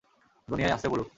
দুনিয়ায় 0.47 0.73
আছড়ে 0.73 0.89
পড়ুক। 0.91 1.09